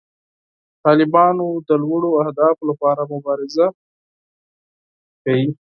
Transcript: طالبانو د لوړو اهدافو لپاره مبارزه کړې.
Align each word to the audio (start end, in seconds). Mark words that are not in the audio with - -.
طالبانو 0.85 1.47
د 1.67 1.69
لوړو 1.83 2.09
اهدافو 2.21 2.63
لپاره 2.71 3.01
مبارزه 3.13 3.67
کړې. 5.23 5.41